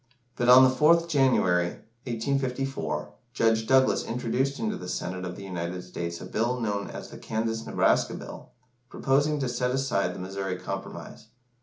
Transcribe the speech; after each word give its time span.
But, 0.35 0.49
on 0.49 0.63
the 0.63 0.71
4th 0.71 1.07
January, 1.07 1.67
1854, 2.07 3.11
Judge 3.35 3.67
Douglas 3.67 4.03
introduced 4.03 4.57
into 4.57 4.75
the 4.75 4.89
Senate 4.89 5.23
of 5.25 5.35
the 5.35 5.43
United 5.43 5.83
States 5.83 6.19
a 6.19 6.25
Bill 6.25 6.59
known 6.59 6.89
as 6.89 7.11
the 7.11 7.19
Kansas 7.19 7.67
Nebraska 7.67 8.15
Bill, 8.15 8.49
proposing 8.89 9.39
to 9.41 9.47
set 9.47 9.69
aside 9.69 10.15
the 10.15 10.19
Missouri 10.19 10.57
Compromise. 10.57 11.27